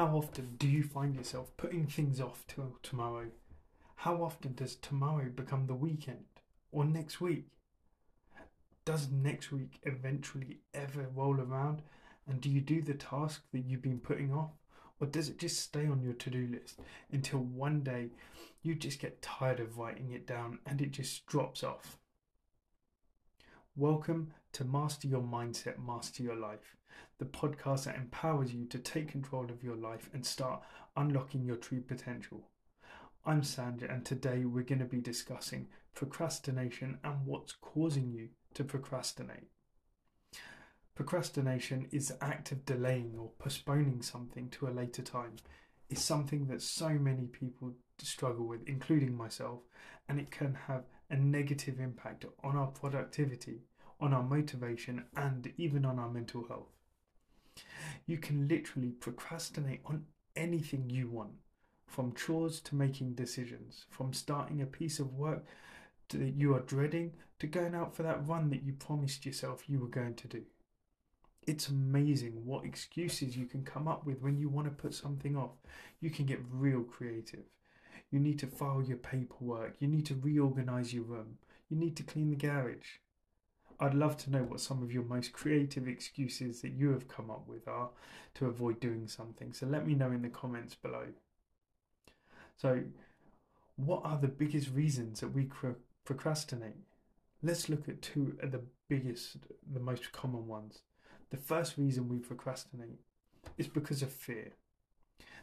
[0.00, 3.26] How often do you find yourself putting things off till tomorrow?
[3.96, 6.24] How often does tomorrow become the weekend
[6.72, 7.48] or next week?
[8.86, 11.82] Does next week eventually ever roll around
[12.26, 14.52] and do you do the task that you've been putting off?
[15.02, 16.80] Or does it just stay on your to do list
[17.12, 18.08] until one day
[18.62, 21.98] you just get tired of writing it down and it just drops off?
[23.76, 26.76] Welcome to Master Your Mindset, Master Your Life,
[27.18, 30.62] the podcast that empowers you to take control of your life and start
[30.96, 32.48] unlocking your true potential.
[33.24, 38.64] I'm Sandra, and today we're going to be discussing procrastination and what's causing you to
[38.64, 39.48] procrastinate.
[40.94, 45.36] Procrastination is the act of delaying or postponing something to a later time.
[45.88, 49.60] It's something that so many people struggle with, including myself,
[50.08, 53.60] and it can have a negative impact on our productivity,
[54.00, 56.72] on our motivation, and even on our mental health.
[58.06, 61.32] You can literally procrastinate on anything you want,
[61.86, 65.44] from chores to making decisions, from starting a piece of work
[66.08, 69.78] that you are dreading to going out for that run that you promised yourself you
[69.78, 70.42] were going to do.
[71.46, 75.36] It's amazing what excuses you can come up with when you want to put something
[75.36, 75.52] off.
[76.00, 77.44] You can get real creative.
[78.10, 79.76] You need to file your paperwork.
[79.78, 81.38] You need to reorganize your room.
[81.68, 82.98] You need to clean the garage.
[83.82, 87.30] I'd love to know what some of your most creative excuses that you have come
[87.30, 87.88] up with are
[88.34, 89.54] to avoid doing something.
[89.54, 91.06] So let me know in the comments below.
[92.58, 92.82] So,
[93.76, 95.48] what are the biggest reasons that we
[96.04, 96.76] procrastinate?
[97.42, 99.38] Let's look at two of the biggest,
[99.72, 100.82] the most common ones.
[101.30, 103.00] The first reason we procrastinate
[103.56, 104.52] is because of fear.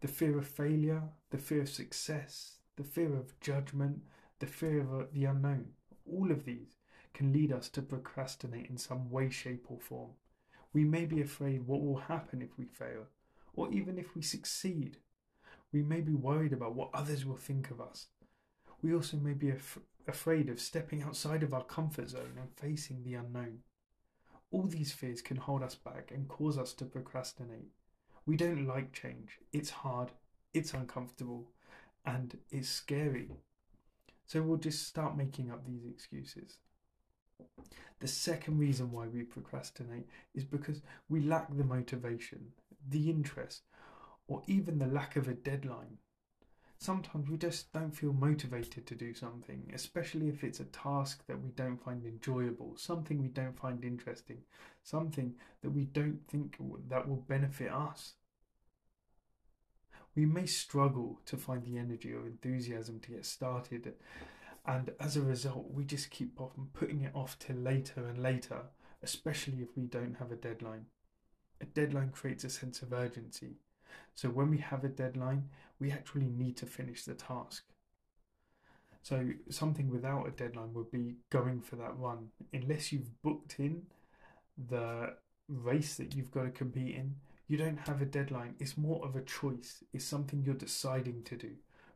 [0.00, 4.02] The fear of failure, the fear of success, the fear of judgment,
[4.38, 5.68] the fear of the unknown.
[6.06, 6.77] All of these
[7.18, 10.10] can lead us to procrastinate in some way, shape, or form.
[10.72, 13.08] We may be afraid what will happen if we fail,
[13.54, 14.98] or even if we succeed.
[15.72, 18.06] We may be worried about what others will think of us.
[18.82, 23.02] We also may be af- afraid of stepping outside of our comfort zone and facing
[23.02, 23.62] the unknown.
[24.52, 27.72] All these fears can hold us back and cause us to procrastinate.
[28.26, 29.40] We don't like change.
[29.52, 30.12] It's hard,
[30.54, 31.50] it's uncomfortable,
[32.06, 33.32] and it's scary.
[34.24, 36.58] So we'll just start making up these excuses.
[38.00, 42.52] The second reason why we procrastinate is because we lack the motivation,
[42.88, 43.62] the interest,
[44.28, 45.98] or even the lack of a deadline
[46.78, 51.40] sometimes we just don't feel motivated to do something, especially if it's a task that
[51.42, 54.38] we don't find enjoyable, something we don't find interesting,
[54.82, 56.56] something that we don't think
[56.88, 58.14] that will benefit us.
[60.14, 63.94] We may struggle to find the energy or enthusiasm to get started,
[64.68, 68.60] and as a result, we just keep often putting it off till later and later,
[69.02, 70.86] especially if we don't have a deadline.
[71.60, 73.56] A deadline creates a sense of urgency
[74.14, 75.48] so when we have a deadline,
[75.78, 77.64] we actually need to finish the task.
[79.02, 82.30] So something without a deadline would be going for that run.
[82.52, 83.82] Unless you've booked in
[84.68, 85.14] the
[85.48, 87.14] race that you've got to compete in,
[87.46, 88.56] you don't have a deadline.
[88.58, 89.84] It's more of a choice.
[89.92, 91.52] It's something you're deciding to do.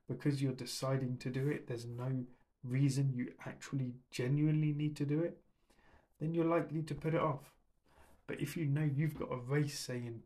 [0.08, 2.24] Because you're deciding to do it, there's no
[2.64, 5.38] reason you actually genuinely need to do it,
[6.20, 7.52] then you're likely to put it off.
[8.26, 10.22] But if you know you've got a race, say in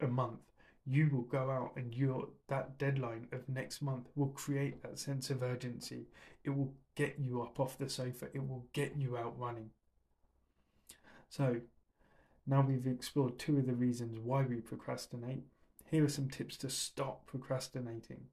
[0.00, 0.40] a month,
[0.86, 5.30] you will go out and your that deadline of next month will create that sense
[5.30, 6.06] of urgency.
[6.44, 8.26] It will get you up off the sofa.
[8.34, 9.70] It will get you out running.
[11.28, 11.60] So
[12.46, 15.44] now we've explored two of the reasons why we procrastinate
[15.90, 18.26] here are some tips to stop procrastinating.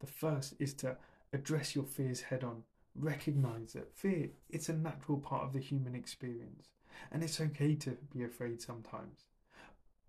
[0.00, 0.96] The first is to
[1.32, 2.62] address your fears head on
[2.94, 6.70] recognize that fear it's a natural part of the human experience
[7.12, 9.26] and it's okay to be afraid sometimes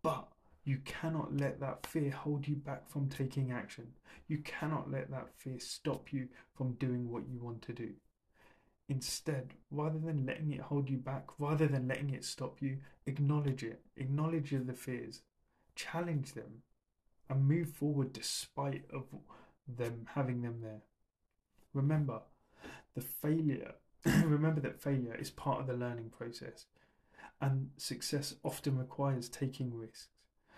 [0.01, 0.27] but
[0.63, 3.87] you cannot let that fear hold you back from taking action.
[4.27, 7.89] You cannot let that fear stop you from doing what you want to do.
[8.87, 13.63] Instead, rather than letting it hold you back, rather than letting it stop you, acknowledge
[13.63, 13.81] it.
[13.97, 15.21] Acknowledge the fears.
[15.75, 16.61] Challenge them
[17.29, 19.05] and move forward despite of
[19.67, 20.81] them having them there.
[21.73, 22.21] Remember,
[22.95, 23.73] the failure
[24.05, 26.65] remember that failure is part of the learning process
[27.39, 30.07] and success often requires taking risks.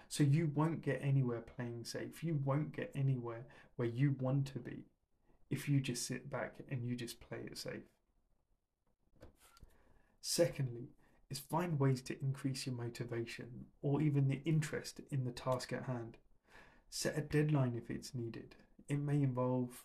[0.07, 2.23] So you won't get anywhere playing safe.
[2.23, 3.45] You won't get anywhere
[3.75, 4.85] where you want to be
[5.49, 7.83] if you just sit back and you just play it safe.
[10.21, 10.89] Secondly,
[11.29, 15.83] is find ways to increase your motivation or even the interest in the task at
[15.83, 16.17] hand.
[16.89, 18.55] Set a deadline if it's needed.
[18.87, 19.81] It may involve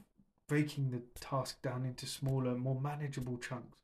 [0.48, 3.78] breaking the task down into smaller, more manageable chunks.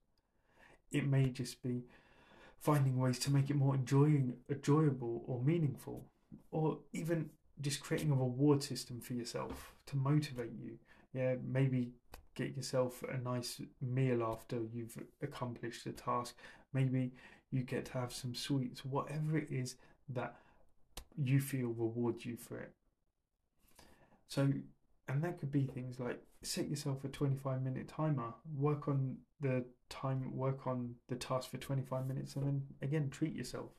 [0.91, 1.85] It may just be
[2.59, 6.07] finding ways to make it more enjoying, enjoyable or meaningful
[6.51, 7.31] or even
[7.61, 10.79] just creating a reward system for yourself to motivate you.
[11.13, 11.93] Yeah, maybe
[12.35, 16.35] get yourself a nice meal after you've accomplished the task.
[16.73, 17.13] Maybe
[17.51, 19.77] you get to have some sweets, whatever it is
[20.09, 20.37] that
[21.17, 22.73] you feel rewards you for it.
[24.27, 24.53] So,
[25.09, 29.65] and that could be things like set yourself a 25 minute timer, work on the
[29.89, 33.71] time, work on the task for 25 minutes, and then again, treat yourself.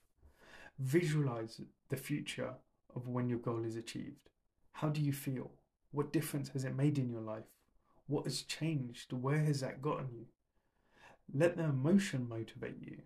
[0.80, 2.54] Visualize the future
[2.96, 4.30] of when your goal is achieved.
[4.74, 5.52] How do you feel?
[5.92, 7.46] What difference has it made in your life?
[8.08, 9.14] What has changed?
[9.14, 10.26] Where has that gotten you?
[11.34, 13.02] Let the emotion motivate you,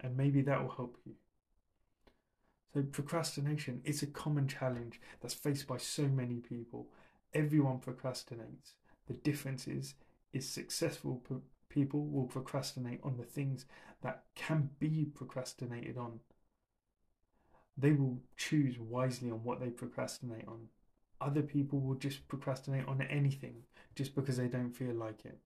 [0.00, 1.14] and maybe that will help you.
[2.72, 6.86] So, procrastination is a common challenge that's faced by so many people.
[7.34, 8.74] Everyone procrastinates.
[9.06, 9.94] The difference is,
[10.32, 11.22] is successful
[11.68, 13.64] people will procrastinate on the things
[14.02, 16.20] that can be procrastinated on.
[17.76, 20.68] They will choose wisely on what they procrastinate on.
[21.20, 23.62] Other people will just procrastinate on anything
[23.94, 25.38] just because they don't feel like it.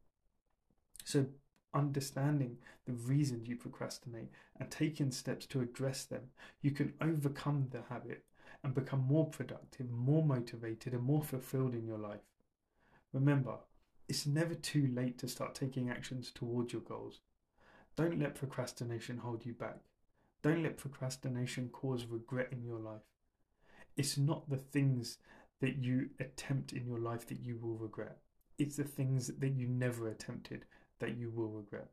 [1.05, 1.27] So,
[1.73, 2.57] understanding
[2.87, 6.23] the reasons you procrastinate and taking steps to address them,
[6.63, 8.25] you can overcome the habit
[8.67, 12.27] and become more productive, more motivated, and more fulfilled in your life.
[13.13, 13.59] Remember,
[14.09, 17.21] it's never too late to start taking actions towards your goals.
[17.95, 19.79] Don't let procrastination hold you back.
[20.43, 23.07] Don't let procrastination cause regret in your life.
[23.97, 25.19] It's not the things
[25.61, 28.19] that you attempt in your life that you will regret.
[28.59, 30.65] It's the things that you never attempted
[30.99, 31.91] that you will regret.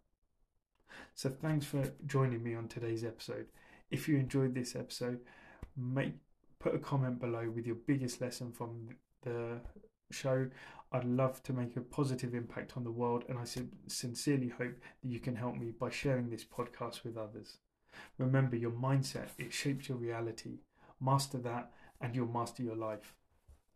[1.14, 3.46] So thanks for joining me on today's episode.
[3.92, 5.20] If you enjoyed this episode,
[5.78, 6.16] make
[6.63, 8.88] put a comment below with your biggest lesson from
[9.24, 9.60] the
[10.12, 10.48] show.
[10.94, 13.44] I'd love to make a positive impact on the world, and I
[13.88, 17.57] sincerely hope that you can help me by sharing this podcast with others.
[18.18, 20.60] Remember, your mindset it shapes your reality.
[21.01, 23.13] Master that, and you'll master your life.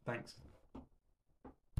[0.05, 0.35] Thanks.